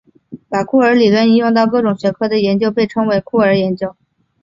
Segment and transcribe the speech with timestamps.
[0.49, 3.95] 把酷儿理论应用到各种学科的研究被称为酷儿研究。